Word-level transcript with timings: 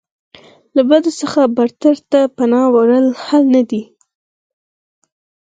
له 0.75 0.81
بد 0.89 1.03
څخه 1.19 1.41
بدتر 1.57 1.95
ته 2.11 2.19
پناه 2.37 2.67
وړل 2.75 3.07
حل 3.25 3.43
نه 3.55 3.63
دی. 3.69 3.83